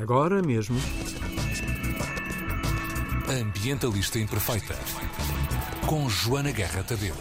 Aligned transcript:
Agora 0.00 0.40
mesmo. 0.40 0.76
Ambientalista 3.28 4.18
Imperfeita. 4.18 4.76
Com 5.86 6.08
Joana 6.08 6.52
Guerra 6.52 6.84
Tadeu. 6.84 7.14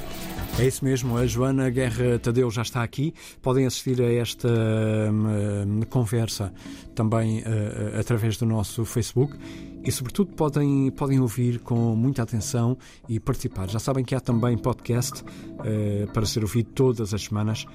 É 0.60 0.66
isso 0.66 0.86
mesmo, 0.86 1.18
a 1.18 1.26
Joana 1.26 1.70
Guerra 1.70 2.20
Tadeu 2.20 2.50
já 2.52 2.62
está 2.62 2.84
aqui. 2.84 3.14
Podem 3.42 3.66
assistir 3.66 4.00
a 4.02 4.12
esta 4.12 4.48
hum, 4.48 5.82
conversa 5.90 6.54
também 6.94 7.40
uh, 7.40 8.00
através 8.00 8.38
do 8.38 8.46
nosso 8.46 8.86
Facebook 8.86 9.36
e, 9.84 9.92
sobretudo, 9.92 10.34
podem, 10.34 10.92
podem 10.92 11.20
ouvir 11.20 11.60
com 11.60 11.96
muita 11.96 12.24
atenção 12.24 12.78
e 13.10 13.20
participar. 13.20 13.70
Já 13.70 13.80
sabem 13.80 14.04
que 14.04 14.14
há 14.14 14.20
também 14.20 14.58
podcast 14.58 15.24
uh, 15.24 16.12
para 16.12 16.26
ser 16.26 16.44
ouvido 16.44 16.70
todas 16.72 17.14
as 17.14 17.24
semanas 17.24 17.66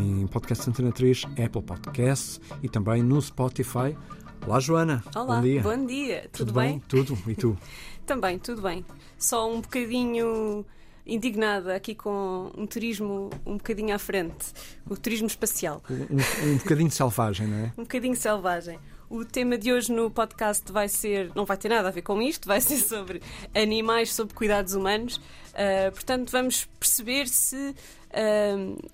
em 0.00 0.26
Podcast 0.26 0.68
Antena 0.68 0.90
3, 0.90 1.24
Apple 1.44 1.62
Podcasts 1.62 2.40
e 2.62 2.68
também 2.68 3.02
no 3.02 3.20
Spotify. 3.22 3.96
Olá, 4.46 4.60
Joana. 4.60 5.02
Olá, 5.14 5.36
bom 5.36 5.42
dia. 5.42 5.62
Bom 5.62 5.86
dia. 5.86 6.20
Tudo, 6.32 6.46
Tudo 6.46 6.52
bem? 6.54 6.78
Tudo. 6.88 7.18
E 7.26 7.34
tu? 7.34 7.56
Também, 8.06 8.38
tudo 8.38 8.62
bem. 8.62 8.84
Só 9.18 9.50
um 9.52 9.60
bocadinho 9.60 10.64
indignada 11.06 11.74
aqui 11.74 11.94
com 11.94 12.50
um 12.56 12.66
turismo 12.66 13.30
um 13.44 13.56
bocadinho 13.56 13.94
à 13.94 13.98
frente, 13.98 14.52
o 14.88 14.96
turismo 14.96 15.26
espacial. 15.26 15.82
Um, 15.90 16.50
um 16.52 16.56
bocadinho 16.58 16.90
selvagem, 16.90 17.46
não 17.46 17.58
é? 17.58 17.72
Um 17.76 17.82
bocadinho 17.82 18.16
selvagem. 18.16 18.78
O 19.10 19.24
tema 19.24 19.56
de 19.56 19.72
hoje 19.72 19.90
no 19.90 20.10
podcast 20.10 20.70
vai 20.70 20.86
ser, 20.86 21.30
não 21.34 21.46
vai 21.46 21.56
ter 21.56 21.70
nada 21.70 21.88
a 21.88 21.90
ver 21.90 22.02
com 22.02 22.20
isto, 22.20 22.46
vai 22.46 22.60
ser 22.60 22.76
sobre 22.76 23.22
animais 23.54 24.12
sob 24.12 24.34
cuidados 24.34 24.74
humanos. 24.74 25.16
Uh, 25.16 25.90
portanto, 25.92 26.30
vamos 26.30 26.66
perceber 26.78 27.26
se 27.26 27.74
uh, 28.10 28.90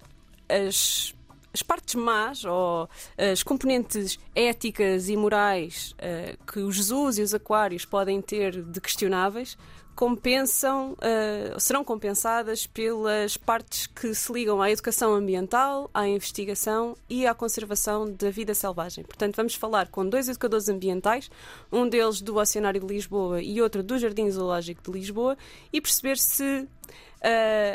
as, 0.49 1.14
as 1.55 1.63
partes 1.63 1.95
más 1.95 2.45
ou 2.45 2.89
as 3.17 3.43
componentes 3.43 4.19
éticas 4.35 5.09
e 5.09 5.17
morais 5.17 5.95
uh, 5.99 6.45
que 6.45 6.59
os 6.59 6.75
Jesus 6.75 7.19
e 7.19 7.23
os 7.23 7.33
aquários 7.33 7.85
podem 7.85 8.21
ter 8.21 8.63
de 8.63 8.81
questionáveis 8.81 9.57
compensam, 9.95 10.93
uh, 10.93 11.61
serão 11.61 11.85
compensadas 11.85 12.67
pelas 12.67 13.37
partes 13.37 13.87
que 13.87 14.15
se 14.15 14.33
ligam 14.33 14.61
à 14.61 14.71
educação 14.71 15.15
ambiental, 15.15 15.89
à 15.95 16.07
investigação 16.09 16.97
e 17.09 17.27
à 17.27 17.35
conservação 17.35 18.11
da 18.11 18.31
vida 18.31 18.55
selvagem. 18.55 19.05
Portanto, 19.05 19.37
vamos 19.37 19.55
falar 19.55 19.89
com 19.89 20.07
dois 20.07 20.29
educadores 20.29 20.69
ambientais, 20.69 21.31
um 21.71 21.89
deles 21.89 22.21
do 22.21 22.37
Oceanário 22.37 22.81
de 22.81 22.87
Lisboa 22.87 23.41
e 23.41 23.63
outro 23.63 23.83
do 23.83 23.99
Jardim 23.99 24.29
Zoológico 24.31 24.83
de 24.83 24.99
Lisboa, 24.99 25.39
e 25.73 25.81
perceber 25.81 26.19
se 26.19 26.67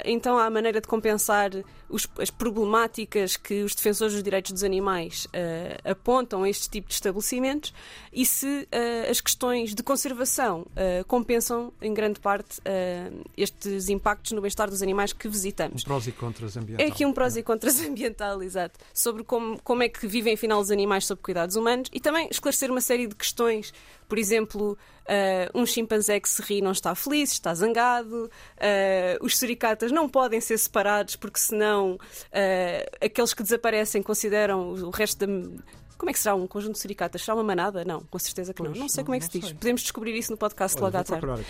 então 0.05 0.37
há 0.37 0.45
a 0.45 0.49
maneira 0.49 0.79
de 0.79 0.87
compensar 0.87 1.51
os, 1.89 2.07
as 2.19 2.29
problemáticas 2.29 3.35
que 3.35 3.63
os 3.63 3.73
defensores 3.73 4.13
dos 4.13 4.23
direitos 4.23 4.51
dos 4.51 4.63
animais 4.63 5.25
uh, 5.25 5.89
apontam 5.91 6.43
a 6.43 6.49
este 6.49 6.69
tipo 6.69 6.87
de 6.87 6.93
estabelecimentos 6.93 7.73
e 8.13 8.25
se 8.25 8.45
uh, 8.45 9.09
as 9.09 9.19
questões 9.19 9.73
de 9.73 9.81
conservação 9.81 10.65
compensam 11.07 11.73
em 11.81 11.93
grande 11.93 12.19
parte 12.19 12.61
estes 13.35 13.89
impactos 13.89 14.31
no 14.31 14.41
bem-estar 14.41 14.69
dos 14.69 14.81
animais 14.81 15.13
que 15.13 15.27
visitamos. 15.27 15.83
Um 15.83 15.85
prós 15.85 16.07
e 16.07 16.11
contras 16.11 16.57
ambiental. 16.57 16.85
É 16.85 16.89
aqui 16.89 17.05
um 17.05 17.13
prós 17.13 17.35
e 17.35 17.43
contras 17.43 17.79
ambiental, 17.83 18.41
exato, 18.43 18.79
sobre 18.93 19.23
como, 19.23 19.61
como 19.61 19.83
é 19.83 19.89
que 19.89 20.07
vivem 20.07 20.33
afinal 20.33 20.59
os 20.59 20.71
animais 20.71 21.05
sob 21.05 21.21
cuidados 21.21 21.55
humanos 21.55 21.89
e 21.91 21.99
também 21.99 22.27
esclarecer 22.31 22.71
uma 22.71 22.81
série 22.81 23.07
de 23.07 23.15
questões 23.15 23.73
por 24.09 24.17
exemplo, 24.17 24.75
uh, 25.09 25.59
um 25.59 25.65
chimpanzé 25.65 26.19
que 26.19 26.29
se 26.29 26.41
ri 26.41 26.61
não 26.61 26.71
está 26.71 26.93
feliz, 26.93 27.31
está 27.31 27.53
zangado. 27.53 28.29
Uh, 28.57 29.25
os 29.25 29.37
suricatas 29.37 29.91
não 29.91 30.07
podem 30.07 30.39
ser 30.39 30.57
separados 30.57 31.15
porque 31.15 31.39
senão 31.39 31.93
uh, 31.93 33.05
aqueles 33.05 33.33
que 33.33 33.43
desaparecem 33.43 34.03
consideram 34.03 34.73
o 34.73 34.89
resto 34.91 35.25
da 35.25 35.33
como 35.99 36.09
é 36.09 36.13
que 36.13 36.19
será 36.19 36.33
um 36.33 36.47
conjunto 36.47 36.75
de 36.75 36.79
suricatas? 36.79 37.21
Será 37.21 37.35
uma 37.35 37.43
manada? 37.43 37.83
Não, 37.83 37.99
com 37.99 38.17
certeza 38.17 38.53
que 38.53 38.63
não. 38.63 38.71
Não 38.71 38.87
sei 38.87 39.03
como 39.03 39.15
é 39.15 39.19
que 39.19 39.25
se 39.25 39.31
diz. 39.31 39.45
Sei. 39.47 39.53
Podemos 39.53 39.81
descobrir 39.81 40.15
isso 40.17 40.31
no 40.31 40.37
podcast 40.37 40.77
Olha, 40.77 40.85
logo 40.85 40.97
à 40.97 41.03
tarde. 41.03 41.45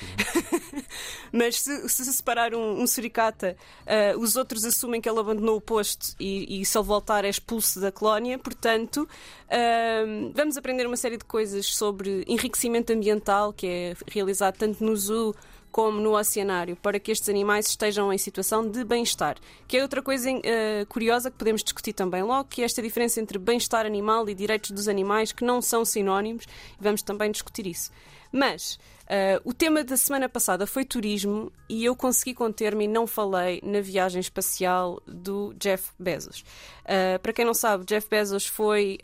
Mas 1.32 1.62
se, 1.62 1.88
se, 1.88 2.04
separar 2.12 2.56
um, 2.56 2.82
um 2.82 2.88
suricata, 2.88 3.56
uh, 3.86 4.20
os 4.20 4.36
outros 4.36 4.66
assumem 4.66 5.00
que 5.00 5.08
ele 5.08 5.20
abandonou 5.20 5.56
o 5.56 5.62
posto 5.62 6.16
e, 6.20 6.62
e 6.62 6.66
se 6.66 6.76
ele 6.76 6.84
voltar 6.84 7.26
é 7.26 7.30
expulso 7.30 7.80
da 7.80 7.92
colónia. 7.92 8.40
Portanto, 8.40 9.08
uh, 9.46 10.32
vamos 10.34 10.58
aprender 10.58 10.88
uma 10.88 10.98
série 10.98 11.18
de 11.18 11.26
coisas 11.26 11.68
sobre 11.68 12.24
enriquecimento 12.28 12.92
ambiental 12.92 13.54
que 13.54 13.68
é 13.68 13.96
realizado 14.08 14.58
tanto 14.58 14.84
no 14.84 14.98
zoo 14.98 15.36
como 15.72 16.00
no 16.00 16.18
oceanário, 16.18 16.76
para 16.76 17.00
que 17.00 17.12
estes 17.12 17.30
animais 17.30 17.68
estejam 17.68 18.12
em 18.12 18.18
situação 18.18 18.68
de 18.68 18.84
bem-estar. 18.84 19.38
Que 19.68 19.78
é 19.78 19.82
outra 19.82 20.02
coisa 20.02 20.30
uh, 20.32 20.86
curiosa 20.88 21.30
que 21.30 21.38
podemos 21.38 21.64
discutir 21.64 21.94
também 21.94 22.24
logo, 22.24 22.50
que 22.50 22.62
é 22.62 22.66
esta 22.66 22.82
diferença 22.82 23.20
entre 23.20 23.38
bem-estar 23.38 23.86
animal 23.86 24.28
e 24.30 24.36
direitos 24.36 24.72
dos 24.72 24.88
animais, 24.88 25.32
que 25.32 25.44
não 25.44 25.62
são 25.62 25.86
sinónimos, 25.86 26.46
e 26.80 26.84
vamos 26.84 27.02
também 27.02 27.32
discutir 27.32 27.68
isso. 27.68 27.92
Mas 28.32 28.80
uh, 29.06 29.42
o 29.44 29.54
tema 29.54 29.84
da 29.84 29.98
semana 29.98 30.30
passada 30.30 30.68
foi 30.68 30.86
turismo 30.86 31.52
e 31.68 31.86
eu 31.86 31.96
consegui 31.96 32.34
conter-me 32.34 32.86
e 32.86 32.88
não 32.88 33.08
falei 33.08 33.60
na 33.64 33.82
viagem 33.82 34.20
espacial 34.20 35.02
do 35.08 35.54
Jeff 35.56 35.92
Bezos. 36.00 36.44
Uh, 36.86 37.20
para 37.22 37.34
quem 37.34 37.46
não 37.46 37.54
sabe, 37.54 37.86
Jeff 37.86 38.08
Bezos 38.10 38.46
foi, 38.46 39.00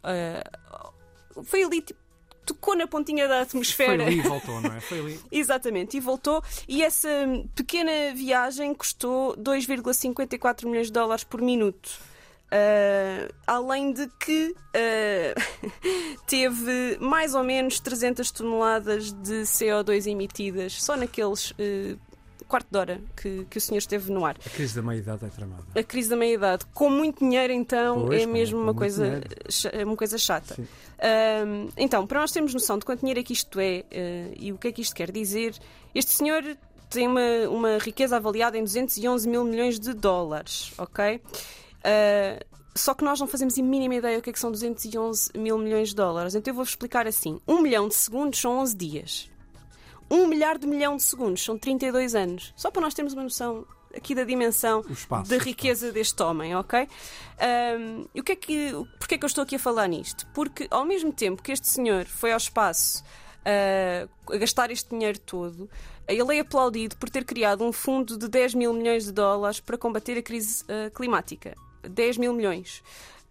foi 1.43 1.63
ali 1.63 1.81
tipo, 1.81 2.04
tocou 2.45 2.75
na 2.75 2.87
pontinha 2.87 3.27
da 3.27 3.41
atmosfera. 3.41 4.03
Foi 4.03 4.05
ali 4.05 4.19
e 4.19 4.21
voltou, 4.21 4.61
não 4.61 4.73
é? 4.73 4.79
Foi 4.79 4.99
ali. 4.99 5.19
Exatamente, 5.31 5.97
e 5.97 5.99
voltou. 5.99 6.43
E 6.67 6.83
essa 6.83 7.09
pequena 7.55 8.13
viagem 8.13 8.73
custou 8.73 9.35
2,54 9.37 10.65
milhões 10.65 10.87
de 10.87 10.93
dólares 10.93 11.23
por 11.23 11.41
minuto. 11.41 11.89
Uh, 12.45 13.33
além 13.47 13.91
de 13.91 14.07
que 14.19 14.55
uh, 14.55 15.75
teve 16.27 16.97
mais 17.01 17.33
ou 17.33 17.43
menos 17.43 17.79
300 17.79 18.29
toneladas 18.31 19.11
de 19.11 19.41
CO2 19.41 20.05
emitidas 20.05 20.81
só 20.81 20.95
naqueles 20.95 21.51
uh, 21.51 21.99
quarto 22.47 22.67
de 22.69 22.77
hora 22.77 23.01
que, 23.15 23.45
que 23.49 23.57
o 23.57 23.61
senhor 23.61 23.79
esteve 23.79 24.11
no 24.11 24.25
ar. 24.25 24.37
A 24.45 24.49
crise 24.49 24.75
da 24.75 24.81
meia-idade 24.81 25.25
é 25.25 25.29
tramada. 25.29 25.63
A 25.75 25.83
crise 25.83 26.09
da 26.09 26.15
meia-idade. 26.15 26.65
Com 26.73 26.89
muito 26.89 27.19
dinheiro, 27.19 27.53
então, 27.53 28.05
pois, 28.05 28.21
é 28.21 28.25
mesmo 28.25 28.59
uma 28.59 28.73
coisa, 28.73 29.21
é 29.71 29.85
uma 29.85 29.95
coisa 29.95 30.17
chata. 30.17 30.55
Um, 30.59 31.69
então, 31.77 32.05
para 32.07 32.21
nós 32.21 32.31
termos 32.31 32.53
noção 32.53 32.77
de 32.77 32.85
quanto 32.85 33.01
dinheiro 33.01 33.19
é 33.19 33.23
que 33.23 33.33
isto 33.33 33.59
é 33.59 33.83
uh, 33.91 34.33
e 34.37 34.51
o 34.51 34.57
que 34.57 34.67
é 34.67 34.71
que 34.71 34.81
isto 34.81 34.95
quer 34.95 35.11
dizer, 35.11 35.55
este 35.93 36.11
senhor 36.11 36.43
tem 36.89 37.07
uma, 37.07 37.49
uma 37.49 37.77
riqueza 37.77 38.15
avaliada 38.15 38.57
em 38.57 38.63
211 38.63 39.27
mil 39.27 39.43
milhões 39.43 39.79
de 39.79 39.93
dólares, 39.93 40.71
ok? 40.77 41.15
Uh, 41.15 42.55
só 42.77 42.93
que 42.93 43.05
nós 43.05 43.19
não 43.19 43.27
fazemos 43.27 43.57
a 43.57 43.63
mínima 43.63 43.95
ideia 43.95 44.19
o 44.19 44.21
que 44.21 44.29
é 44.29 44.33
que 44.33 44.39
são 44.39 44.51
211 44.51 45.31
mil 45.37 45.57
milhões 45.57 45.89
de 45.89 45.95
dólares. 45.95 46.35
Então 46.35 46.51
eu 46.51 46.55
vou-vos 46.55 46.71
explicar 46.71 47.07
assim. 47.07 47.39
Um 47.47 47.61
milhão 47.61 47.87
de 47.87 47.95
segundos 47.95 48.39
são 48.39 48.59
11 48.59 48.75
dias. 48.75 49.29
Um 50.09 50.27
milhar 50.27 50.57
de 50.57 50.67
milhão 50.67 50.95
de 50.95 51.03
segundos 51.03 51.43
são 51.43 51.57
32 51.57 52.15
anos. 52.15 52.53
Só 52.55 52.69
para 52.69 52.81
nós 52.81 52.93
termos 52.93 53.13
uma 53.13 53.23
noção 53.23 53.65
aqui 53.95 54.13
da 54.13 54.23
dimensão 54.23 54.83
espaço, 54.89 55.29
da 55.29 55.37
riqueza 55.37 55.91
deste 55.91 56.21
homem, 56.21 56.55
ok? 56.55 56.87
Um, 57.79 58.05
e 58.13 58.19
o 58.19 58.23
que 58.23 58.33
é 58.33 58.35
que, 58.35 58.71
porquê 58.99 59.15
é 59.15 59.17
que 59.17 59.23
eu 59.23 59.27
estou 59.27 59.43
aqui 59.43 59.55
a 59.55 59.59
falar 59.59 59.87
nisto? 59.87 60.27
Porque 60.33 60.67
ao 60.69 60.85
mesmo 60.85 61.11
tempo 61.11 61.41
que 61.41 61.51
este 61.51 61.67
senhor 61.67 62.05
foi 62.05 62.31
ao 62.31 62.37
espaço 62.37 63.03
uh, 63.45 64.33
a 64.33 64.37
gastar 64.37 64.69
este 64.69 64.89
dinheiro 64.89 65.19
todo, 65.19 65.69
ele 66.07 66.37
é 66.37 66.39
aplaudido 66.41 66.97
por 66.97 67.09
ter 67.09 67.23
criado 67.23 67.63
um 67.63 67.71
fundo 67.71 68.17
de 68.17 68.27
10 68.27 68.53
mil 68.53 68.73
milhões 68.73 69.05
de 69.05 69.11
dólares 69.11 69.59
para 69.59 69.77
combater 69.77 70.17
a 70.17 70.21
crise 70.21 70.63
uh, 70.63 70.91
climática. 70.91 71.55
10 71.83 72.17
mil 72.17 72.33
milhões. 72.33 72.83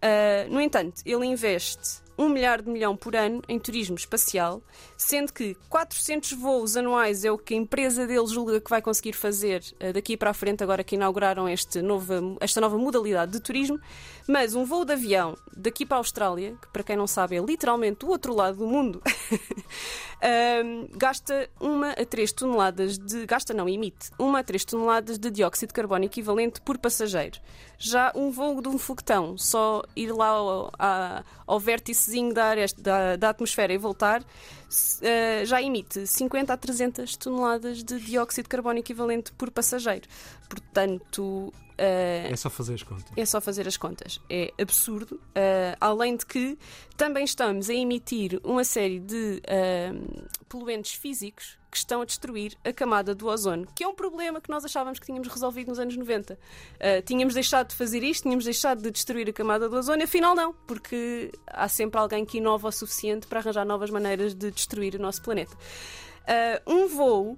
Uh, 0.05 0.53
no 0.53 0.61
entanto, 0.61 1.01
ele 1.03 1.25
investe 1.25 2.05
1 2.17 2.29
milhar 2.29 2.61
de 2.61 2.69
milhão 2.69 2.95
por 2.95 3.15
ano 3.15 3.41
em 3.47 3.59
turismo 3.59 3.95
espacial, 3.95 4.61
sendo 4.95 5.33
que 5.33 5.55
400 5.67 6.33
voos 6.33 6.77
anuais 6.77 7.25
é 7.25 7.31
o 7.31 7.37
que 7.37 7.53
a 7.53 7.57
empresa 7.57 8.05
dele 8.05 8.27
julga 8.27 8.61
que 8.61 8.69
vai 8.69 8.81
conseguir 8.81 9.13
fazer 9.13 9.63
uh, 9.83 9.91
daqui 9.91 10.15
para 10.15 10.29
a 10.29 10.33
frente, 10.33 10.63
agora 10.63 10.83
que 10.83 10.95
inauguraram 10.95 11.49
este 11.49 11.81
novo, 11.81 12.37
esta 12.39 12.61
nova 12.61 12.77
modalidade 12.77 13.31
de 13.31 13.39
turismo. 13.39 13.79
Mas 14.27 14.55
um 14.55 14.63
voo 14.63 14.85
de 14.85 14.93
avião 14.93 15.37
daqui 15.55 15.85
para 15.85 15.97
a 15.97 15.99
Austrália, 15.99 16.55
que 16.61 16.67
para 16.69 16.83
quem 16.83 16.95
não 16.95 17.07
sabe 17.07 17.35
é 17.35 17.39
literalmente 17.39 18.05
o 18.05 18.09
outro 18.09 18.33
lado 18.33 18.57
do 18.57 18.67
mundo, 18.67 19.01
uh, 19.35 20.97
gasta 20.97 21.49
uma 21.59 21.91
a 21.91 22.05
3 22.05 22.31
toneladas 22.31 22.97
de. 22.97 23.25
gasta 23.25 23.53
não, 23.53 23.67
emite 23.67 24.09
uma 24.17 24.39
a 24.39 24.43
3 24.43 24.65
toneladas 24.65 25.19
de 25.19 25.29
dióxido 25.29 25.69
de 25.69 25.73
carbono 25.73 26.05
equivalente 26.05 26.61
por 26.61 26.77
passageiro. 26.77 27.39
Já 27.77 28.11
um 28.15 28.31
voo 28.31 28.61
de 28.61 28.69
um 28.69 28.77
foguetão, 28.77 29.37
só 29.37 29.83
ir 29.95 30.11
lá 30.11 30.27
ao, 30.27 30.71
ao 31.47 31.59
vérticezinho 31.59 32.33
da, 32.33 32.53
da, 32.77 33.15
da 33.15 33.29
atmosfera 33.29 33.73
e 33.73 33.77
voltar, 33.77 34.21
uh, 34.21 35.45
já 35.45 35.61
emite 35.61 36.05
50 36.05 36.53
a 36.53 36.57
300 36.57 37.15
toneladas 37.17 37.83
de 37.83 37.99
dióxido 37.99 38.43
de 38.43 38.49
carbono 38.49 38.79
equivalente 38.79 39.31
por 39.31 39.51
passageiro. 39.51 40.07
Portanto, 40.49 41.53
Uh, 41.77 42.31
é 42.31 42.35
só 42.37 42.49
fazer 42.49 42.75
as 42.75 42.83
contas. 42.83 43.11
É 43.17 43.25
só 43.25 43.41
fazer 43.41 43.67
as 43.67 43.75
contas. 43.75 44.21
É 44.29 44.53
absurdo. 44.57 45.15
Uh, 45.15 45.75
além 45.81 46.15
de 46.15 46.25
que 46.25 46.57
também 46.95 47.25
estamos 47.25 47.69
a 47.69 47.73
emitir 47.73 48.39
uma 48.45 48.63
série 48.63 48.97
de 48.97 49.41
poluentes 50.47 50.93
físicos 50.93 51.57
que 51.75 51.79
estão 51.79 52.01
a 52.01 52.05
destruir 52.05 52.57
a 52.63 52.71
camada 52.71 53.13
do 53.13 53.27
ozono, 53.27 53.67
que 53.75 53.83
é 53.83 53.87
um 53.87 53.93
problema 53.93 54.39
que 54.39 54.49
nós 54.49 54.63
achávamos 54.63 54.97
que 54.97 55.05
tínhamos 55.05 55.27
resolvido 55.27 55.67
nos 55.67 55.77
anos 55.77 55.97
90. 55.97 56.33
Uh, 56.33 56.37
tínhamos 57.03 57.33
deixado 57.33 57.67
de 57.67 57.75
fazer 57.75 58.01
isto, 58.01 58.23
tínhamos 58.23 58.45
deixado 58.45 58.81
de 58.81 58.89
destruir 58.89 59.29
a 59.29 59.33
camada 59.33 59.67
do 59.67 59.75
ozono, 59.75 60.01
afinal 60.01 60.33
não, 60.33 60.53
porque 60.65 61.33
há 61.45 61.67
sempre 61.67 61.99
alguém 61.99 62.25
que 62.25 62.37
inova 62.37 62.69
o 62.69 62.71
suficiente 62.71 63.27
para 63.27 63.41
arranjar 63.41 63.65
novas 63.65 63.89
maneiras 63.89 64.33
de 64.33 64.51
destruir 64.51 64.95
o 64.95 64.99
nosso 64.99 65.21
planeta. 65.21 65.53
Uh, 66.23 66.71
um 66.73 66.87
voo 66.87 67.37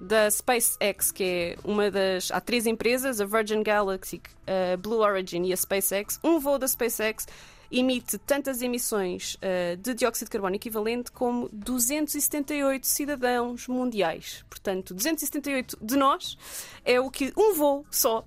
da 0.00 0.30
SpaceX, 0.30 1.12
que 1.12 1.22
é 1.22 1.56
uma 1.62 1.90
das. 1.90 2.30
Há 2.30 2.40
três 2.40 2.66
empresas, 2.66 3.20
a 3.20 3.26
Virgin 3.26 3.62
Galaxy, 3.62 4.22
a 4.46 4.78
Blue 4.78 5.00
Origin 5.00 5.44
e 5.44 5.52
a 5.52 5.56
SpaceX. 5.56 6.18
Um 6.24 6.40
voo 6.40 6.58
da 6.58 6.66
SpaceX 6.66 7.26
emite 7.70 8.18
tantas 8.18 8.62
emissões 8.62 9.34
uh, 9.36 9.76
de 9.76 9.94
dióxido 9.94 10.26
de 10.26 10.30
carbono 10.30 10.56
equivalente 10.56 11.12
como 11.12 11.48
278 11.52 12.86
cidadãos 12.86 13.68
mundiais. 13.68 14.44
Portanto, 14.48 14.92
278 14.94 15.78
de 15.80 15.96
nós 15.96 16.36
é 16.84 17.00
o 17.00 17.10
que 17.10 17.32
um 17.36 17.54
voo 17.54 17.86
só, 17.90 18.24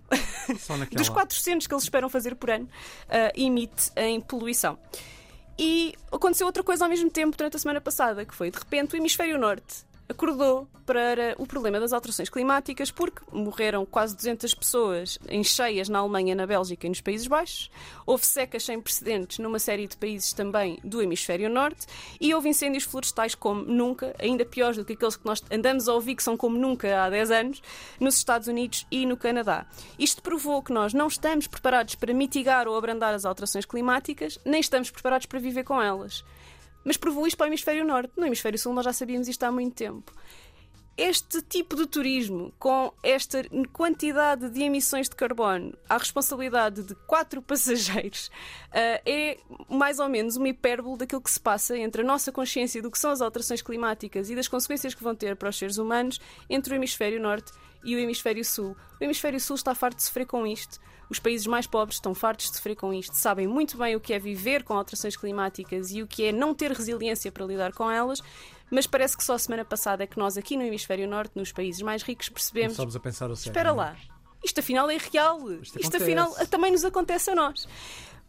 só 0.58 0.76
dos 0.92 1.10
400 1.10 1.68
que 1.68 1.74
eles 1.74 1.84
esperam 1.84 2.10
fazer 2.10 2.36
por 2.36 2.50
ano 2.52 2.66
uh, 2.66 3.32
emite 3.36 3.92
em 3.96 4.22
poluição. 4.22 4.78
E 5.58 5.94
aconteceu 6.12 6.48
outra 6.48 6.64
coisa 6.64 6.86
ao 6.86 6.90
mesmo 6.90 7.10
tempo 7.10 7.38
durante 7.38 7.56
a 7.56 7.60
semana 7.60 7.80
passada, 7.80 8.26
que 8.26 8.34
foi 8.34 8.50
de 8.50 8.58
repente 8.58 8.96
o 8.96 8.98
hemisfério 8.98 9.38
norte 9.38 9.86
acordou 10.08 10.68
para 10.86 11.34
o 11.38 11.48
problema 11.48 11.80
das 11.80 11.94
alterações 11.94 12.30
climáticas 12.30 12.92
porque 12.92 13.22
morreram 13.32 13.86
quase 13.86 14.16
200 14.16 14.54
pessoas 14.54 15.18
em 15.30 15.44
cheias 15.44 15.88
na 15.88 16.00
Alemanha, 16.00 16.36
na 16.36 16.46
Bélgica 16.46 16.86
e 16.86 16.90
nos 16.90 17.02
Países 17.02 17.28
Baixos. 17.28 17.72
Houve 18.06 18.26
secas 18.26 18.64
sem 18.64 18.82
precedentes 18.82 19.40
numa 19.40 19.60
série 19.60 19.88
de 19.88 19.96
países 19.96 20.34
também 20.34 20.80
do 20.84 21.02
hemisfério 21.02 21.50
norte 21.50 21.86
e 22.20 22.34
houve 22.34 22.50
incêndios 22.50 22.84
florestais 22.84 23.34
como 23.34 23.64
nunca, 23.64 24.14
ainda 24.20 24.46
piores 24.46 24.78
do 24.78 24.84
que 24.84 24.94
aqueles 24.94 25.16
que 25.16 25.26
nós 25.26 25.42
andamos 25.50 25.88
a 25.88 25.94
ouvir 25.94 26.16
que 26.16 26.24
são 26.24 26.36
como 26.36 26.58
nunca 26.58 27.04
há 27.04 27.10
10 27.10 27.32
anos, 27.32 27.62
nos 28.00 28.18
Estados 28.18 28.48
Unidos 28.48 28.86
e 28.92 29.06
no 29.06 29.16
Canadá. 29.16 29.66
Isto 29.98 30.22
provou 30.22 30.62
que 30.62 30.74
nós 30.74 30.94
não 30.94 31.08
estamos 31.08 31.48
preparados 31.48 31.96
para 31.96 32.14
mitigar 32.14 32.68
ou 32.68 32.78
abrandar 32.78 33.14
as 33.14 33.26
alterações 33.26 33.66
climáticas, 33.66 34.38
nem 34.44 34.60
estamos 34.60 34.92
preparados 34.92 35.28
para 35.28 35.40
viver 35.40 35.64
com 35.64 35.82
elas 35.82 36.24
mas 36.84 36.98
provou 36.98 37.26
isto 37.26 37.38
para 37.38 37.46
o 37.46 37.50
hemisfério 37.50 37.86
norte. 37.86 38.14
No 38.18 38.26
hemisfério 38.26 38.60
sul 38.60 38.74
nós 38.74 38.86
já 38.86 38.94
sabíamos 38.94 39.28
isto 39.28 39.44
há 39.44 39.52
muito 39.52 39.76
tempo. 39.76 40.12
Este 40.96 41.42
tipo 41.42 41.76
de 41.76 41.88
turismo, 41.88 42.54
com 42.60 42.94
esta 43.02 43.44
quantidade 43.72 44.48
de 44.52 44.62
emissões 44.62 45.10
de 45.10 45.16
carbono 45.16 45.76
à 45.90 45.98
responsabilidade 45.98 46.84
de 46.84 46.94
quatro 47.08 47.42
passageiros, 47.44 48.28
uh, 48.28 49.02
é 49.04 49.40
mais 49.68 49.98
ou 49.98 50.08
menos 50.08 50.36
uma 50.36 50.50
hipérbole 50.50 51.00
daquilo 51.00 51.22
que 51.22 51.32
se 51.32 51.40
passa 51.40 51.76
entre 51.76 52.04
a 52.04 52.06
nossa 52.06 52.32
consciência 52.32 52.80
do 52.80 52.92
que 52.92 53.00
são 53.00 53.10
as 53.10 53.22
alterações 53.22 53.64
climáticas 53.64 54.30
e 54.30 54.36
das 54.36 54.48
consequências 54.48 54.94
que 54.94 55.04
vão 55.04 55.16
ter 55.16 55.36
para 55.36 55.50
os 55.50 55.58
seres 55.58 55.80
humanos 55.80 56.20
entre 56.48 56.74
o 56.74 56.76
hemisfério 56.76 57.20
norte 57.20 57.52
e 57.84 57.96
o 57.96 58.00
hemisfério 58.00 58.46
sul. 58.46 58.78
O 59.02 59.04
hemisfério 59.04 59.40
sul 59.40 59.56
está 59.56 59.74
farto 59.74 59.98
de 59.98 60.04
sofrer 60.04 60.28
com 60.28 60.46
isto. 60.46 60.80
Os 61.14 61.20
países 61.20 61.46
mais 61.46 61.68
pobres 61.68 61.98
estão 61.98 62.16
fartos 62.16 62.50
de 62.50 62.58
sofrer 62.58 62.76
com 62.76 62.92
isto, 62.92 63.14
sabem 63.14 63.46
muito 63.46 63.78
bem 63.78 63.96
o 63.96 64.00
que 64.00 64.16
é 64.16 64.18
viver 64.18 64.64
com 64.64 64.74
alterações 64.74 65.16
climáticas 65.16 65.92
e 65.92 66.02
o 66.02 66.08
que 66.08 66.26
é 66.26 66.32
não 66.32 66.56
ter 66.56 66.72
resiliência 66.72 67.32
para 67.32 67.46
lidar 67.46 67.72
com 67.72 67.92
elas, 67.92 68.20
mas 68.72 68.88
parece 68.88 69.16
que 69.16 69.24
só 69.24 69.36
a 69.36 69.38
semana 69.38 69.64
passada 69.64 70.04
é 70.04 70.08
que 70.08 70.18
nós 70.18 70.40
aqui 70.40 70.58
no 70.58 70.64
hemisfério 70.64 71.08
norte, 71.08 71.34
nos 71.36 71.52
países 71.52 71.84
mais 71.84 72.02
ricos, 72.02 72.30
percebemos. 72.30 72.78
Começamos 72.78 72.96
a 72.96 73.00
pensar 73.00 73.30
o 73.30 73.36
sério, 73.36 73.52
Espera 73.52 73.70
é? 73.70 73.74
lá, 73.74 73.96
isto 74.44 74.60
afinal 74.60 74.90
é 74.90 74.98
real. 74.98 75.52
Isto, 75.52 75.80
isto 75.80 75.98
afinal 75.98 76.34
também 76.50 76.72
nos 76.72 76.84
acontece 76.84 77.30
a 77.30 77.36
nós. 77.36 77.68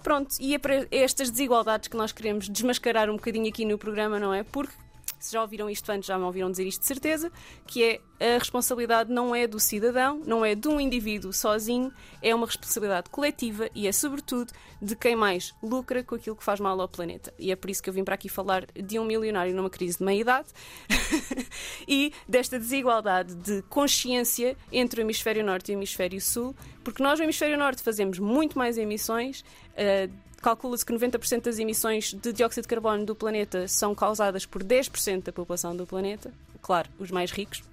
Pronto, 0.03 0.37
e 0.39 0.55
é 0.55 0.59
para 0.59 0.87
estas 0.91 1.31
desigualdades 1.31 1.89
que 1.89 1.97
nós 1.97 2.13
queremos 2.13 2.51
desmascarar 2.51 3.09
um 3.09 3.17
bocadinho 3.17 3.49
aqui 3.49 3.65
no 3.65 3.79
programa, 3.79 4.21
não 4.21 4.35
é? 4.35 4.43
Porque 4.43 4.75
se 5.25 5.33
já 5.33 5.41
ouviram 5.41 5.71
isto 5.71 5.91
antes, 5.91 6.07
já 6.07 6.19
me 6.19 6.25
ouviram 6.25 6.51
dizer 6.51 6.67
isto 6.67 6.81
de 6.81 6.87
certeza, 6.87 7.33
que 7.67 7.83
é 7.83 8.01
a 8.21 8.39
responsabilidade 8.39 9.13
não 9.13 9.35
é 9.35 9.47
do 9.47 9.59
cidadão, 9.59 10.23
não 10.25 10.45
é 10.45 10.55
de 10.55 10.69
um 10.69 10.81
indivíduo 10.81 11.33
sozinho, 11.33 11.93
é 12.23 12.35
uma 12.35 12.47
responsabilidade 12.47 13.11
coletiva 13.11 13.69
e 13.75 13.89
é, 13.89 13.93
sobretudo, 13.93 14.53
de 14.81 14.95
quem 14.95 15.17
mais 15.17 15.55
lucra 15.63 16.05
com 16.05 16.15
aquilo 16.15 16.37
que 16.37 16.45
faz 16.45 16.61
mal 16.61 16.79
ao 16.81 16.89
planeta. 16.89 17.33
E 17.39 17.51
é 17.51 17.57
por 17.57 17.71
isso 17.71 17.83
que 17.83 17.89
eu 17.89 17.95
vim 17.95 18.05
para 18.05 18.15
aqui 18.15 18.29
falar 18.29 18.67
de 18.67 18.99
um 18.99 19.05
milionário 19.05 19.55
numa 19.55 19.71
crise 19.71 19.99
de 19.99 20.05
meia-idade 20.05 20.49
e 21.89 22.13
desta 22.29 22.59
desigualdade 22.59 23.35
de 23.35 23.63
consciência 23.63 24.57
entre 24.71 25.01
o 25.01 25.03
hemisfério 25.03 25.45
norte 25.45 25.73
e 25.73 25.75
o 25.75 25.79
hemisfério 25.79 26.21
sul, 26.21 26.55
porque 26.85 27.03
nós 27.03 27.19
no 27.19 27.25
hemisfério 27.25 27.59
norte 27.59 27.83
fazemos 27.83 28.19
muito 28.19 28.59
mais 28.59 28.79
emissões. 28.79 29.41
Uh, 29.73 30.13
Calcula-se 30.45 30.85
que 30.85 30.93
90% 30.93 31.45
das 31.45 31.59
emissões 31.59 32.13
de 32.13 32.31
dióxido 32.31 32.65
de 32.65 32.69
carbono 32.69 33.07
do 33.07 33.15
planeta 33.15 33.67
são 33.67 33.95
causadas 33.95 34.45
por 34.45 34.63
10% 34.63 35.23
da 35.23 35.33
população 35.33 35.75
do 35.75 35.87
planeta, 35.87 36.31
claro, 36.61 36.91
os 36.99 37.11
mais 37.11 37.31
ricos. 37.31 37.65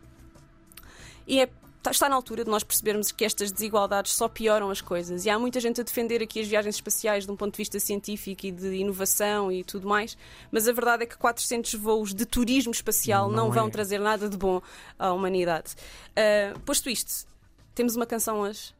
E 1.27 1.41
é 1.41 1.49
está 1.89 2.07
na 2.07 2.15
altura 2.15 2.43
de 2.43 2.49
nós 2.49 2.63
percebermos 2.63 3.11
que 3.11 3.25
estas 3.25 3.51
desigualdades 3.51 4.13
só 4.13 4.27
pioram 4.27 4.69
as 4.69 4.81
coisas. 4.81 5.25
E 5.25 5.29
há 5.29 5.39
muita 5.39 5.59
gente 5.59 5.81
a 5.81 5.83
defender 5.83 6.21
aqui 6.21 6.39
as 6.39 6.47
viagens 6.47 6.75
espaciais 6.75 7.25
de 7.25 7.31
um 7.31 7.35
ponto 7.35 7.53
de 7.53 7.57
vista 7.57 7.79
científico 7.79 8.45
e 8.45 8.51
de 8.51 8.75
inovação 8.75 9.51
e 9.51 9.63
tudo 9.63 9.87
mais, 9.87 10.15
mas 10.51 10.67
a 10.67 10.71
verdade 10.71 11.03
é 11.03 11.05
que 11.05 11.17
400 11.17 11.73
voos 11.73 12.13
de 12.13 12.25
turismo 12.25 12.71
espacial 12.71 13.29
não, 13.29 13.47
não 13.47 13.51
vão 13.51 13.67
é. 13.67 13.71
trazer 13.71 13.99
nada 13.99 14.29
de 14.29 14.37
bom 14.37 14.61
à 14.97 15.11
humanidade. 15.11 15.73
Uh, 16.11 16.59
posto 16.61 16.89
isto, 16.89 17.27
temos 17.73 17.95
uma 17.95 18.05
canção 18.05 18.41
hoje 18.41 18.73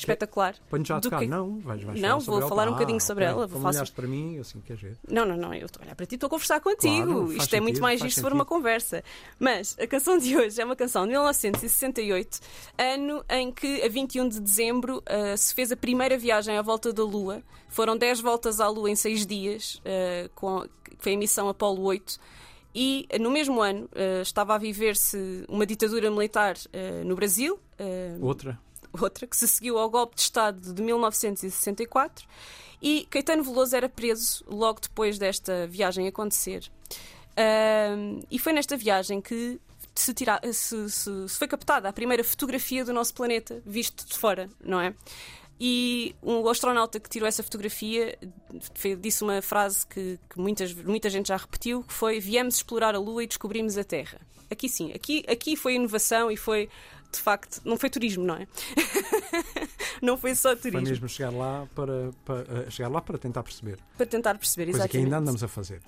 espetacular. 0.00 0.54
Ponho 0.68 0.84
já 0.84 0.96
a 0.96 1.00
tocar. 1.00 1.20
Que... 1.20 1.26
Não, 1.26 1.58
vais, 1.60 1.82
vais 1.82 2.00
Não, 2.00 2.20
vou 2.20 2.40
falar 2.48 2.68
um 2.68 2.72
bocadinho 2.72 3.00
sobre 3.00 3.24
ah, 3.24 3.28
ela. 3.28 3.46
Vou 3.46 3.60
falar 3.60 3.86
para 3.90 4.06
mim, 4.06 4.38
assim, 4.38 4.60
quer 4.60 4.76
ver? 4.76 4.96
Não, 5.08 5.24
não, 5.24 5.36
não, 5.36 5.54
eu 5.54 5.66
estou 5.66 5.82
a 5.82 5.84
olhar 5.84 5.94
para 5.94 6.06
ti, 6.06 6.14
estou 6.14 6.26
a 6.26 6.30
conversar 6.30 6.60
contigo. 6.60 7.32
Isto 7.32 7.56
é 7.56 7.60
muito 7.60 7.80
mais 7.80 8.02
isto 8.02 8.16
se 8.16 8.22
for 8.22 8.32
uma 8.32 8.44
conversa. 8.44 9.02
Mas 9.38 9.76
a 9.78 9.86
canção 9.86 10.18
de 10.18 10.36
hoje 10.36 10.60
é 10.60 10.64
uma 10.64 10.76
canção 10.76 11.02
de 11.02 11.10
1968, 11.10 12.40
ano 12.78 13.24
em 13.28 13.52
que, 13.52 13.82
a 13.82 13.88
21 13.88 14.28
de 14.28 14.40
dezembro, 14.40 14.98
uh, 14.98 15.36
se 15.36 15.54
fez 15.54 15.72
a 15.72 15.76
primeira 15.76 16.16
viagem 16.16 16.56
à 16.56 16.62
volta 16.62 16.92
da 16.92 17.02
Lua. 17.02 17.42
Foram 17.68 17.96
10 17.96 18.20
voltas 18.20 18.60
à 18.60 18.68
Lua 18.68 18.90
em 18.90 18.96
6 18.96 19.26
dias, 19.26 19.74
uh, 19.76 20.28
com, 20.34 20.66
foi 20.98 21.14
a 21.14 21.18
missão 21.18 21.48
Apollo 21.48 21.82
8. 21.82 22.18
E 22.74 23.08
no 23.20 23.30
mesmo 23.30 23.60
ano 23.60 23.86
uh, 23.86 24.22
estava 24.22 24.54
a 24.54 24.58
viver-se 24.58 25.44
uma 25.48 25.66
ditadura 25.66 26.10
militar 26.10 26.56
no 27.04 27.16
Brasil. 27.16 27.58
Outra 28.20 28.58
outra, 29.00 29.26
que 29.26 29.36
se 29.36 29.46
seguiu 29.46 29.78
ao 29.78 29.88
golpe 29.90 30.16
de 30.16 30.22
Estado 30.22 30.72
de 30.72 30.82
1964 30.82 32.26
e 32.80 33.06
Caetano 33.10 33.42
Veloso 33.42 33.74
era 33.76 33.88
preso 33.88 34.44
logo 34.46 34.80
depois 34.80 35.18
desta 35.18 35.66
viagem 35.66 36.06
acontecer. 36.06 36.70
Uh, 37.32 38.24
e 38.30 38.38
foi 38.38 38.52
nesta 38.52 38.76
viagem 38.76 39.20
que 39.20 39.60
se, 39.94 40.14
tira, 40.14 40.40
se, 40.52 40.90
se, 40.90 41.28
se, 41.28 41.38
foi 41.38 41.48
captada 41.48 41.88
a 41.88 41.92
primeira 41.92 42.22
fotografia 42.22 42.84
do 42.84 42.92
nosso 42.92 43.14
planeta 43.14 43.60
visto 43.66 44.06
de 44.06 44.16
fora, 44.16 44.48
não 44.62 44.80
é? 44.80 44.94
E 45.60 46.14
um 46.22 46.48
astronauta 46.48 47.00
que 47.00 47.08
tirou 47.08 47.26
essa 47.26 47.42
fotografia 47.42 48.16
disse 49.00 49.24
uma 49.24 49.42
frase 49.42 49.84
que, 49.86 50.18
que 50.30 50.38
muitas, 50.38 50.72
muita 50.72 51.10
gente 51.10 51.28
já 51.28 51.36
repetiu, 51.36 51.82
que 51.82 51.92
foi 51.92 52.20
viemos 52.20 52.56
explorar 52.56 52.94
a 52.94 52.98
Lua 52.98 53.24
e 53.24 53.26
descobrimos 53.26 53.76
a 53.76 53.82
Terra. 53.82 54.20
Aqui 54.50 54.68
sim, 54.68 54.92
aqui, 54.92 55.24
aqui 55.28 55.56
foi 55.56 55.74
inovação 55.74 56.30
e 56.30 56.36
foi 56.36 56.68
de 57.12 57.18
facto, 57.18 57.60
não 57.64 57.76
foi 57.76 57.90
turismo, 57.90 58.24
não 58.24 58.34
é? 58.34 58.46
não 60.02 60.16
foi 60.16 60.34
só 60.34 60.54
turismo. 60.54 60.80
Foi 60.80 60.90
mesmo 60.90 61.08
chegar 61.08 61.30
lá 61.30 61.66
para, 61.74 62.10
para, 62.24 62.40
eh, 62.40 62.70
chegar 62.70 62.88
lá 62.88 63.00
para 63.00 63.18
tentar 63.18 63.42
perceber. 63.42 63.78
Para 63.96 64.06
tentar 64.06 64.34
perceber, 64.36 64.66
Coisa 64.66 64.78
exatamente. 64.78 64.92
que 64.92 65.04
ainda 65.04 65.18
andamos 65.18 65.42
a 65.42 65.48
fazer. 65.48 65.80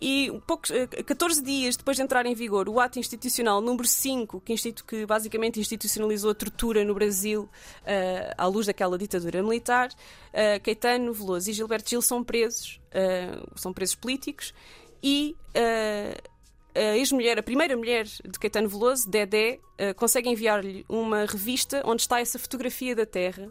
E 0.00 0.30
poucos, 0.46 0.70
14 1.06 1.40
eh, 1.40 1.42
dias 1.42 1.76
depois 1.76 1.96
de 1.96 2.02
entrar 2.02 2.26
em 2.26 2.34
vigor 2.34 2.68
o 2.68 2.80
ato 2.80 2.98
institucional 2.98 3.60
número 3.60 3.86
5, 3.86 4.40
que, 4.40 4.52
institu 4.52 4.84
que 4.84 5.06
basicamente 5.06 5.60
institucionalizou 5.60 6.30
a 6.30 6.34
tortura 6.34 6.84
no 6.84 6.94
Brasil 6.94 7.42
uh, 7.42 8.34
à 8.36 8.46
luz 8.46 8.66
daquela 8.66 8.98
ditadura 8.98 9.42
militar, 9.42 9.88
uh, 9.88 10.62
Caetano 10.62 11.12
Veloso 11.12 11.48
e 11.48 11.52
Gilberto 11.52 11.88
Gil 11.88 12.02
são 12.02 12.24
presos, 12.24 12.80
uh, 12.90 13.50
são 13.58 13.72
presos 13.72 13.94
políticos 13.94 14.52
e 15.02 15.36
a 16.74 16.96
ex-mulher, 16.96 17.38
a 17.38 17.42
primeira 17.42 17.76
mulher 17.76 18.04
de 18.04 18.38
Caetano 18.38 18.68
Veloso, 18.68 19.08
Dedé, 19.08 19.60
uh, 19.80 19.94
consegue 19.94 20.28
enviar-lhe 20.28 20.84
uma 20.88 21.24
revista 21.24 21.82
onde 21.84 22.02
está 22.02 22.20
essa 22.20 22.38
fotografia 22.38 22.96
da 22.96 23.06
Terra. 23.06 23.48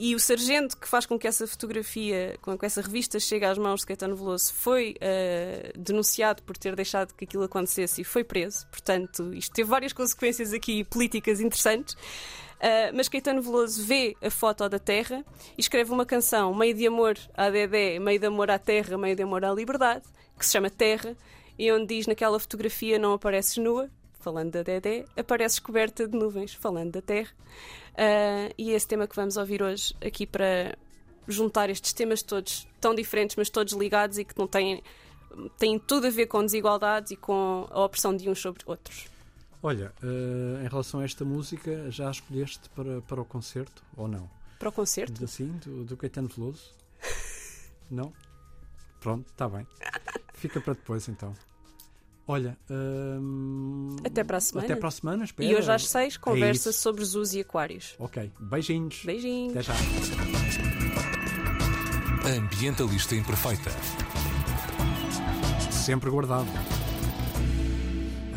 E 0.00 0.14
o 0.14 0.20
sargento 0.20 0.76
que 0.76 0.86
faz 0.86 1.06
com 1.06 1.18
que 1.18 1.26
essa 1.26 1.44
fotografia, 1.44 2.36
com 2.40 2.56
que 2.56 2.64
essa 2.64 2.80
revista 2.80 3.18
chegue 3.18 3.44
às 3.44 3.58
mãos 3.58 3.80
de 3.80 3.86
Caetano 3.86 4.14
Veloso, 4.14 4.54
foi 4.54 4.94
uh, 4.94 5.78
denunciado 5.78 6.42
por 6.44 6.56
ter 6.56 6.76
deixado 6.76 7.12
que 7.14 7.24
aquilo 7.24 7.42
acontecesse 7.42 8.02
e 8.02 8.04
foi 8.04 8.22
preso. 8.22 8.64
Portanto, 8.68 9.34
isto 9.34 9.52
teve 9.52 9.68
várias 9.68 9.92
consequências 9.92 10.52
aqui 10.52 10.84
políticas 10.84 11.40
interessantes. 11.40 11.94
Uh, 11.94 12.94
mas 12.94 13.08
Caetano 13.08 13.42
Veloso 13.42 13.84
vê 13.84 14.16
a 14.20 14.30
foto 14.30 14.68
da 14.68 14.78
Terra 14.78 15.24
e 15.56 15.60
escreve 15.60 15.92
uma 15.92 16.06
canção 16.06 16.54
meio 16.54 16.74
de 16.74 16.86
amor 16.86 17.16
à 17.34 17.50
Dedé, 17.50 17.98
meio 17.98 18.20
de 18.20 18.26
amor 18.26 18.50
à 18.50 18.58
Terra, 18.58 18.96
meio 18.96 19.16
de 19.16 19.22
amor 19.22 19.44
à 19.44 19.52
liberdade, 19.52 20.04
que 20.36 20.46
se 20.46 20.52
chama 20.52 20.70
Terra, 20.70 21.16
e 21.58 21.72
onde 21.72 21.86
diz 21.86 22.06
naquela 22.06 22.38
fotografia 22.38 22.98
não 22.98 23.12
apareces 23.12 23.56
nua, 23.56 23.90
falando 24.20 24.52
da 24.52 24.62
Dedé, 24.62 25.04
apareces 25.16 25.58
coberta 25.58 26.06
de 26.06 26.16
nuvens, 26.16 26.54
falando 26.54 26.92
da 26.92 27.02
Terra. 27.02 27.30
Uh, 27.94 28.54
e 28.56 28.72
esse 28.72 28.86
tema 28.86 29.06
que 29.06 29.16
vamos 29.16 29.36
ouvir 29.36 29.62
hoje 29.62 29.94
aqui 30.00 30.26
para 30.26 30.76
juntar 31.26 31.68
estes 31.68 31.92
temas 31.92 32.22
todos 32.22 32.66
tão 32.80 32.94
diferentes, 32.94 33.36
mas 33.36 33.50
todos 33.50 33.72
ligados 33.74 34.18
e 34.18 34.24
que 34.24 34.38
não 34.38 34.46
têm, 34.46 34.82
têm 35.58 35.78
tudo 35.78 36.06
a 36.06 36.10
ver 36.10 36.26
com 36.26 36.44
desigualdades 36.44 37.10
e 37.12 37.16
com 37.16 37.66
a 37.70 37.84
opressão 37.84 38.16
de 38.16 38.28
uns 38.28 38.38
sobre 38.40 38.62
outros. 38.66 39.06
Olha, 39.62 39.92
uh, 40.02 40.64
em 40.64 40.68
relação 40.68 41.00
a 41.00 41.04
esta 41.04 41.24
música, 41.24 41.90
já 41.90 42.08
a 42.08 42.10
escolheste 42.10 42.68
para, 42.70 43.00
para 43.02 43.20
o 43.20 43.24
concerto 43.24 43.82
ou 43.96 44.06
não? 44.06 44.30
Para 44.58 44.68
o 44.68 44.72
concerto? 44.72 45.24
Assim, 45.24 45.48
do, 45.64 45.84
do 45.84 45.96
Caetano 45.96 46.28
Veloso? 46.28 46.72
não? 47.90 48.12
Pronto, 49.00 49.28
está 49.30 49.48
bem. 49.48 49.66
Fica 50.38 50.60
para 50.60 50.74
depois 50.74 51.08
então. 51.08 51.34
Olha, 52.26 52.58
hum, 52.70 53.96
até 54.04 54.22
para 54.22 54.36
a 54.36 54.40
semana. 54.40 54.66
Até 54.66 54.76
para 54.76 54.88
a 54.88 54.90
semana, 54.90 55.24
espera. 55.24 55.48
E 55.48 55.56
hoje 55.56 55.72
às 55.72 55.88
seis, 55.88 56.14
é 56.14 56.18
conversa 56.18 56.68
é 56.68 56.72
sobre 56.72 57.02
zoos 57.02 57.32
e 57.32 57.40
aquários. 57.40 57.96
Ok, 57.98 58.30
beijinhos. 58.38 59.02
Beijinhos. 59.02 59.56
Até 59.56 59.62
já. 59.62 59.72
Ambientalista 62.36 63.14
Imperfeita. 63.14 63.70
Sempre 65.72 66.10
guardado. 66.10 66.48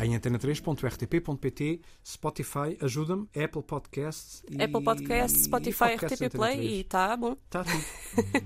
Em 0.02 0.18
antena3.rtp.pt, 0.18 1.80
Spotify, 2.04 2.76
ajuda-me, 2.80 3.28
Apple 3.36 3.62
Podcasts 3.62 4.42
e... 4.50 4.60
Apple 4.60 4.82
Podcasts, 4.82 5.44
Spotify, 5.44 5.94
RTP 5.94 6.32
Play 6.34 6.60
e 6.60 6.80
está 6.80 7.16
bom. 7.16 7.36
Está 7.44 7.62
tudo. 7.62 7.84